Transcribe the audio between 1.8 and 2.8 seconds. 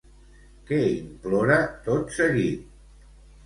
tot seguit?